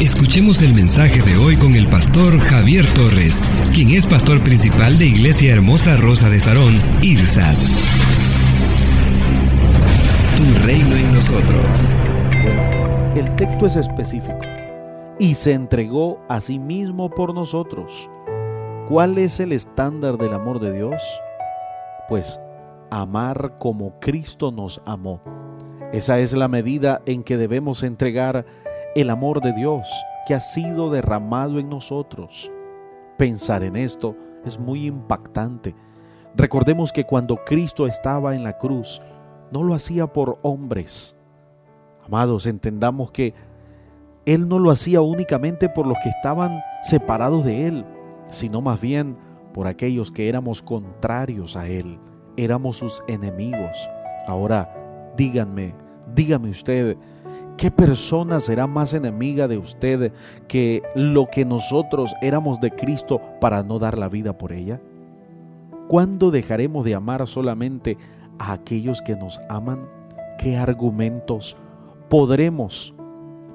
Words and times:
Escuchemos 0.00 0.62
el 0.62 0.74
mensaje 0.74 1.22
de 1.22 1.36
hoy 1.36 1.56
con 1.56 1.74
el 1.74 1.86
pastor 1.86 2.38
Javier 2.38 2.84
Torres, 2.94 3.40
quien 3.72 3.90
es 3.90 4.06
pastor 4.06 4.42
principal 4.42 4.98
de 4.98 5.06
Iglesia 5.06 5.52
Hermosa 5.52 5.96
Rosa 5.96 6.28
de 6.28 6.40
Sarón, 6.40 6.74
IRSAD. 7.02 7.54
Tu 10.36 10.66
reino 10.66 10.96
en 10.96 11.14
nosotros. 11.14 11.88
El 13.14 13.34
texto 13.36 13.66
es 13.66 13.76
específico. 13.76 14.40
Y 15.18 15.34
se 15.34 15.52
entregó 15.52 16.20
a 16.28 16.40
sí 16.40 16.58
mismo 16.58 17.10
por 17.10 17.34
nosotros. 17.34 18.10
¿Cuál 18.88 19.18
es 19.18 19.38
el 19.38 19.52
estándar 19.52 20.18
del 20.18 20.34
amor 20.34 20.58
de 20.58 20.72
Dios? 20.72 21.00
Pues 22.08 22.40
amar 22.90 23.54
como 23.58 23.98
Cristo 24.00 24.50
nos 24.50 24.82
amó. 24.84 25.22
Esa 25.92 26.18
es 26.18 26.32
la 26.32 26.48
medida 26.48 27.02
en 27.06 27.22
que 27.22 27.36
debemos 27.36 27.82
entregar 27.82 28.46
el 28.94 29.10
amor 29.10 29.40
de 29.40 29.52
Dios 29.52 29.88
que 30.26 30.34
ha 30.34 30.40
sido 30.40 30.90
derramado 30.90 31.58
en 31.58 31.68
nosotros. 31.68 32.50
Pensar 33.16 33.62
en 33.62 33.76
esto 33.76 34.16
es 34.44 34.58
muy 34.58 34.86
impactante. 34.86 35.74
Recordemos 36.34 36.92
que 36.92 37.04
cuando 37.04 37.36
Cristo 37.44 37.86
estaba 37.86 38.34
en 38.34 38.44
la 38.44 38.58
cruz, 38.58 39.00
no 39.50 39.62
lo 39.62 39.74
hacía 39.74 40.06
por 40.06 40.38
hombres. 40.42 41.16
Amados, 42.06 42.46
entendamos 42.46 43.10
que 43.10 43.34
Él 44.24 44.48
no 44.48 44.58
lo 44.58 44.70
hacía 44.70 45.00
únicamente 45.00 45.68
por 45.68 45.86
los 45.86 45.98
que 46.02 46.08
estaban 46.08 46.60
separados 46.82 47.44
de 47.44 47.66
Él, 47.66 47.84
sino 48.28 48.60
más 48.60 48.80
bien 48.80 49.16
por 49.52 49.66
aquellos 49.66 50.10
que 50.10 50.28
éramos 50.28 50.62
contrarios 50.62 51.56
a 51.56 51.68
Él, 51.68 51.98
éramos 52.36 52.76
sus 52.76 53.02
enemigos. 53.06 53.88
Ahora, 54.26 55.12
díganme, 55.16 55.74
dígame 56.14 56.50
usted, 56.50 56.96
¿Qué 57.56 57.70
persona 57.70 58.40
será 58.40 58.66
más 58.66 58.94
enemiga 58.94 59.46
de 59.46 59.58
usted 59.58 60.12
que 60.48 60.82
lo 60.94 61.26
que 61.26 61.44
nosotros 61.44 62.14
éramos 62.20 62.60
de 62.60 62.70
Cristo 62.70 63.20
para 63.40 63.62
no 63.62 63.78
dar 63.78 63.98
la 63.98 64.08
vida 64.08 64.36
por 64.36 64.52
ella? 64.52 64.80
¿Cuándo 65.88 66.30
dejaremos 66.30 66.84
de 66.84 66.94
amar 66.94 67.26
solamente 67.26 67.98
a 68.38 68.52
aquellos 68.52 69.02
que 69.02 69.14
nos 69.14 69.40
aman? 69.48 69.88
¿Qué 70.38 70.56
argumentos 70.56 71.56
podremos, 72.08 72.94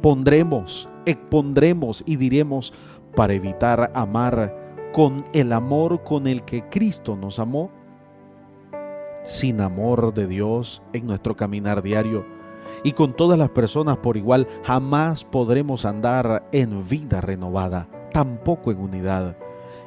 pondremos, 0.00 0.88
expondremos 1.04 2.02
y 2.06 2.16
diremos 2.16 2.72
para 3.16 3.34
evitar 3.34 3.90
amar 3.94 4.56
con 4.92 5.16
el 5.32 5.52
amor 5.52 6.02
con 6.04 6.26
el 6.26 6.44
que 6.44 6.68
Cristo 6.68 7.16
nos 7.16 7.38
amó? 7.38 7.70
Sin 9.24 9.60
amor 9.60 10.14
de 10.14 10.26
Dios 10.26 10.82
en 10.92 11.06
nuestro 11.06 11.36
caminar 11.36 11.82
diario, 11.82 12.24
y 12.82 12.92
con 12.92 13.14
todas 13.14 13.38
las 13.38 13.50
personas 13.50 13.98
por 13.98 14.16
igual, 14.16 14.46
jamás 14.64 15.24
podremos 15.24 15.84
andar 15.84 16.48
en 16.52 16.86
vida 16.88 17.20
renovada, 17.20 17.88
tampoco 18.12 18.70
en 18.70 18.78
unidad. 18.78 19.36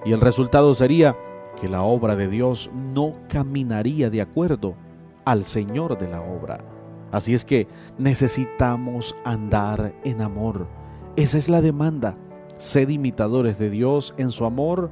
Y 0.05 0.11
el 0.11 0.21
resultado 0.21 0.73
sería 0.73 1.15
que 1.59 1.67
la 1.67 1.83
obra 1.83 2.15
de 2.15 2.27
Dios 2.27 2.71
no 2.73 3.15
caminaría 3.29 4.09
de 4.09 4.21
acuerdo 4.21 4.75
al 5.25 5.45
Señor 5.45 5.97
de 5.97 6.09
la 6.09 6.21
obra. 6.21 6.59
Así 7.11 7.33
es 7.33 7.45
que 7.45 7.67
necesitamos 7.97 9.15
andar 9.23 9.93
en 10.03 10.21
amor. 10.21 10.67
Esa 11.15 11.37
es 11.37 11.47
la 11.47 11.61
demanda. 11.61 12.17
Sed 12.57 12.89
imitadores 12.89 13.59
de 13.59 13.69
Dios 13.69 14.15
en 14.17 14.29
su 14.29 14.45
amor, 14.45 14.89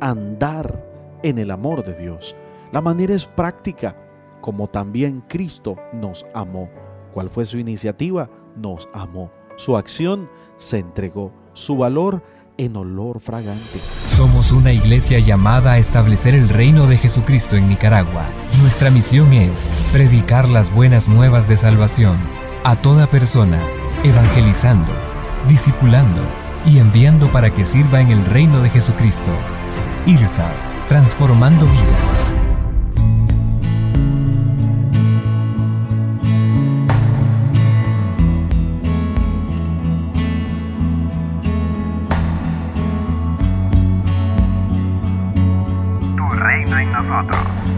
andar 0.00 0.84
en 1.22 1.38
el 1.38 1.50
amor 1.50 1.84
de 1.84 1.94
Dios. 1.94 2.36
La 2.70 2.80
manera 2.80 3.14
es 3.14 3.26
práctica, 3.26 3.96
como 4.40 4.68
también 4.68 5.22
Cristo 5.26 5.76
nos 5.92 6.26
amó. 6.34 6.68
¿Cuál 7.18 7.30
fue 7.30 7.44
su 7.44 7.58
iniciativa? 7.58 8.30
Nos 8.54 8.88
amó. 8.94 9.32
Su 9.56 9.76
acción 9.76 10.30
se 10.56 10.78
entregó. 10.78 11.32
Su 11.52 11.76
valor 11.76 12.22
en 12.58 12.76
olor 12.76 13.18
fragante. 13.18 13.80
Somos 14.14 14.52
una 14.52 14.72
iglesia 14.72 15.18
llamada 15.18 15.72
a 15.72 15.78
establecer 15.78 16.36
el 16.36 16.48
reino 16.48 16.86
de 16.86 16.96
Jesucristo 16.96 17.56
en 17.56 17.68
Nicaragua. 17.68 18.24
Nuestra 18.60 18.92
misión 18.92 19.32
es 19.32 19.68
predicar 19.90 20.48
las 20.48 20.72
buenas 20.72 21.08
nuevas 21.08 21.48
de 21.48 21.56
salvación 21.56 22.18
a 22.62 22.80
toda 22.80 23.10
persona, 23.10 23.58
evangelizando, 24.04 24.92
discipulando 25.48 26.22
y 26.66 26.78
enviando 26.78 27.26
para 27.32 27.52
que 27.52 27.64
sirva 27.64 28.00
en 28.00 28.12
el 28.12 28.24
reino 28.26 28.62
de 28.62 28.70
Jesucristo. 28.70 29.32
IRSA, 30.06 30.52
transformando 30.88 31.66
vidas. 31.66 32.37
Innovator. 46.88 47.77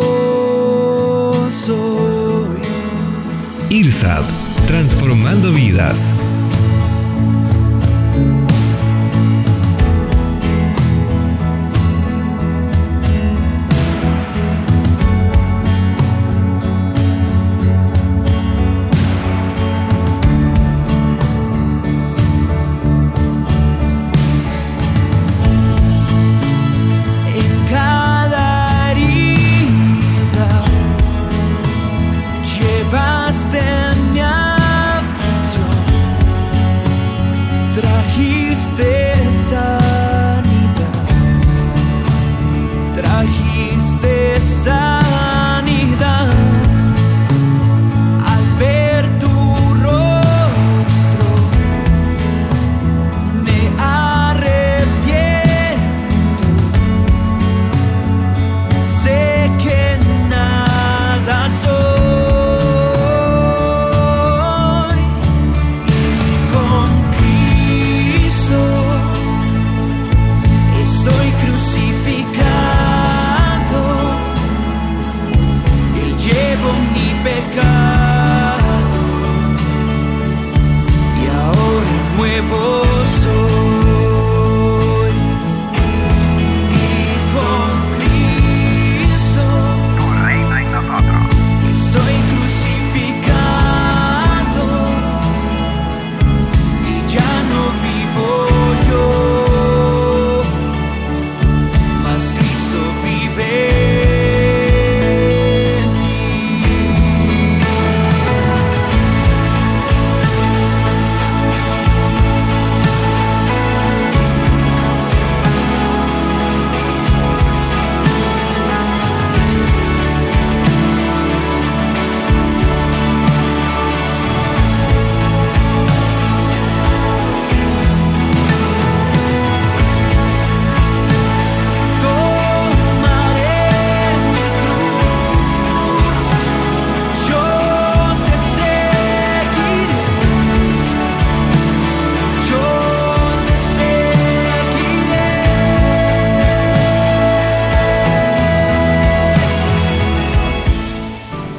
IRSAD, 3.71 4.25
transformando 4.67 5.53
vidas. 5.53 6.13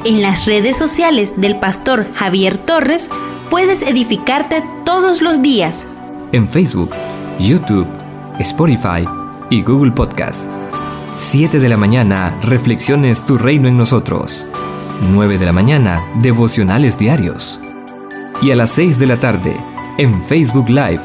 En 0.04 0.20
las 0.20 0.46
redes 0.46 0.76
sociales 0.76 1.34
del 1.37 1.60
pastor 1.60 2.08
Javier 2.14 2.58
Torres 2.58 3.08
puedes 3.50 3.82
edificarte 3.82 4.64
todos 4.84 5.22
los 5.22 5.43
días. 5.43 5.87
En 6.32 6.49
Facebook, 6.49 6.90
YouTube, 7.38 7.87
Spotify 8.40 9.06
y 9.49 9.62
Google 9.62 9.93
Podcast. 9.93 10.50
7 11.20 11.60
de 11.60 11.69
la 11.69 11.76
mañana, 11.76 12.37
Reflexiones 12.43 13.25
Tu 13.25 13.38
Reino 13.38 13.69
en 13.69 13.76
Nosotros. 13.76 14.44
9 15.12 15.38
de 15.38 15.46
la 15.46 15.52
mañana, 15.52 16.02
Devocionales 16.20 16.98
Diarios. 16.98 17.60
Y 18.43 18.50
a 18.50 18.56
las 18.56 18.72
6 18.72 18.98
de 18.98 19.06
la 19.06 19.19
tarde, 19.19 19.56
en 19.98 20.25
Facebook 20.25 20.69
Live, 20.69 21.02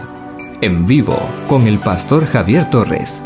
en 0.61 0.87
vivo, 0.87 1.19
con 1.47 1.67
el 1.67 1.77
pastor 1.77 2.25
Javier 2.25 2.67
Torres. 2.71 3.21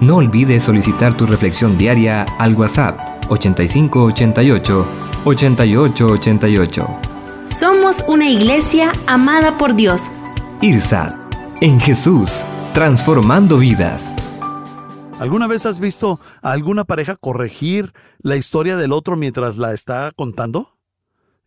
No 0.00 0.16
olvides 0.16 0.64
solicitar 0.64 1.14
tu 1.14 1.26
reflexión 1.26 1.78
diaria 1.78 2.24
al 2.38 2.54
WhatsApp 2.54 2.98
8588 3.30 4.86
8888. 5.24 7.00
Somos 7.58 8.04
una 8.08 8.28
iglesia 8.28 8.92
amada 9.06 9.56
por 9.58 9.74
Dios. 9.74 10.02
IRSAD, 10.60 11.14
en 11.60 11.80
Jesús, 11.80 12.44
transformando 12.74 13.58
vidas. 13.58 14.14
¿Alguna 15.18 15.46
vez 15.46 15.66
has 15.66 15.80
visto 15.80 16.20
a 16.42 16.52
alguna 16.52 16.84
pareja 16.84 17.16
corregir 17.16 17.92
la 18.20 18.36
historia 18.36 18.76
del 18.76 18.92
otro 18.92 19.16
mientras 19.16 19.56
la 19.56 19.72
está 19.74 20.12
contando? 20.16 20.78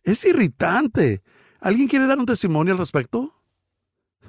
Es 0.04 0.24
irritante. 0.24 1.22
¿Alguien 1.60 1.88
quiere 1.88 2.06
dar 2.06 2.18
un 2.18 2.26
testimonio 2.26 2.72
al 2.72 2.78
respecto? 2.78 3.34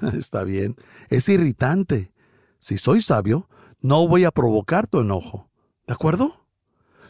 Está 0.13 0.43
bien, 0.43 0.75
es 1.09 1.29
irritante. 1.29 2.11
Si 2.59 2.77
soy 2.77 3.01
sabio, 3.01 3.49
no 3.81 4.07
voy 4.07 4.23
a 4.23 4.31
provocar 4.31 4.87
tu 4.87 5.01
enojo. 5.01 5.49
¿De 5.85 5.93
acuerdo? 5.93 6.44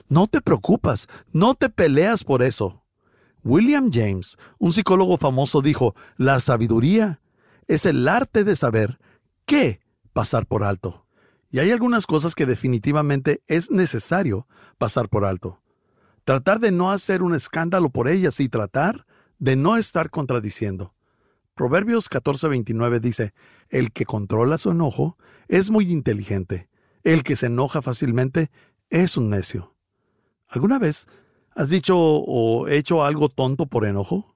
No 0.08 0.28
te 0.28 0.42
preocupas, 0.42 1.08
no 1.32 1.56
te 1.56 1.70
peleas 1.70 2.24
por 2.24 2.44
eso. 2.44 2.84
William 3.44 3.92
James, 3.92 4.38
un 4.58 4.74
psicólogo 4.74 5.18
famoso, 5.18 5.62
dijo, 5.62 5.96
la 6.18 6.40
sabiduría 6.40 7.22
es 7.68 7.86
el 7.86 8.08
arte 8.08 8.44
de 8.44 8.56
saber 8.56 9.00
qué 9.46 9.82
pasar 10.14 10.46
por 10.46 10.64
alto. 10.64 11.06
Y 11.50 11.60
hay 11.60 11.72
algunas 11.72 12.06
cosas 12.06 12.36
que 12.36 12.46
definitivamente 12.46 13.44
es 13.48 13.72
necesario 13.72 14.48
pasar 14.78 15.10
por 15.10 15.26
alto. 15.26 15.62
Tratar 16.24 16.60
de 16.60 16.72
no 16.72 16.92
hacer 16.92 17.22
un 17.22 17.36
escándalo 17.36 17.90
por 17.90 18.08
ellas 18.08 18.40
y 18.40 18.50
tratar 18.50 19.06
de 19.38 19.56
no 19.56 19.78
estar 19.78 20.10
contradiciendo. 20.10 20.96
Proverbios 21.54 22.10
14:29 22.10 23.00
dice, 23.00 23.34
El 23.70 23.92
que 23.92 24.06
controla 24.06 24.58
su 24.58 24.72
enojo 24.72 25.18
es 25.48 25.70
muy 25.70 25.92
inteligente. 25.92 26.68
El 27.04 27.24
que 27.24 27.36
se 27.36 27.46
enoja 27.46 27.82
fácilmente 27.82 28.52
es 28.90 29.18
un 29.18 29.30
necio. 29.30 29.75
¿Alguna 30.48 30.80
vez 30.80 31.08
has 31.56 31.70
dicho 31.70 31.98
o 31.98 32.68
hecho 32.68 33.04
algo 33.04 33.30
tonto 33.30 33.66
por 33.66 33.86
enojo? 33.86 34.36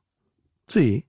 Sí, 0.67 1.05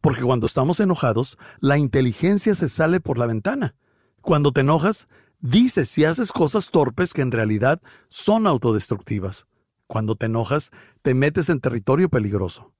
porque 0.00 0.22
cuando 0.22 0.46
estamos 0.46 0.80
enojados, 0.80 1.38
la 1.60 1.78
inteligencia 1.78 2.54
se 2.54 2.68
sale 2.68 3.00
por 3.00 3.18
la 3.18 3.26
ventana. 3.26 3.74
Cuando 4.20 4.52
te 4.52 4.60
enojas, 4.60 5.08
dices 5.40 5.96
y 5.98 6.04
haces 6.04 6.32
cosas 6.32 6.70
torpes 6.70 7.12
que 7.12 7.22
en 7.22 7.32
realidad 7.32 7.80
son 8.08 8.46
autodestructivas. 8.46 9.46
Cuando 9.86 10.16
te 10.16 10.26
enojas, 10.26 10.70
te 11.02 11.14
metes 11.14 11.48
en 11.48 11.60
territorio 11.60 12.08
peligroso. 12.08 12.72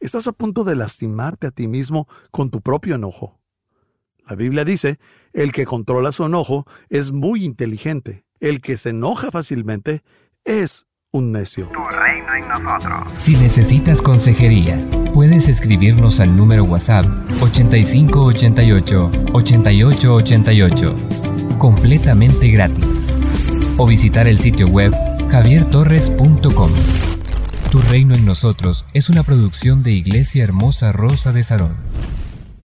Estás 0.00 0.26
a 0.26 0.32
punto 0.32 0.64
de 0.64 0.76
lastimarte 0.76 1.48
a 1.48 1.50
ti 1.50 1.66
mismo 1.66 2.08
con 2.30 2.50
tu 2.50 2.60
propio 2.60 2.94
enojo. 2.94 3.40
La 4.28 4.36
Biblia 4.36 4.64
dice, 4.64 4.98
el 5.32 5.52
que 5.52 5.64
controla 5.64 6.12
su 6.12 6.24
enojo 6.24 6.66
es 6.88 7.12
muy 7.12 7.44
inteligente. 7.44 8.24
El 8.40 8.60
que 8.60 8.76
se 8.76 8.90
enoja 8.90 9.30
fácilmente 9.30 10.02
es 10.48 10.86
un 11.12 11.32
necio. 11.32 11.68
Tu 11.68 11.84
reino 11.96 12.34
en 12.34 12.48
nosotros. 12.48 13.12
Si 13.16 13.36
necesitas 13.36 14.00
consejería, 14.00 14.78
puedes 15.12 15.48
escribirnos 15.48 16.20
al 16.20 16.36
número 16.36 16.64
WhatsApp 16.64 17.04
8588 17.42 19.10
8888, 19.32 20.94
completamente 21.58 22.48
gratis. 22.48 23.06
O 23.76 23.86
visitar 23.86 24.26
el 24.26 24.38
sitio 24.38 24.66
web 24.68 24.92
javiertorres.com. 25.30 26.70
Tu 27.70 27.78
reino 27.90 28.14
en 28.14 28.24
nosotros 28.24 28.86
es 28.94 29.10
una 29.10 29.22
producción 29.22 29.82
de 29.82 29.92
Iglesia 29.92 30.44
Hermosa 30.44 30.92
Rosa 30.92 31.32
de 31.32 31.44
Sarón. 31.44 31.76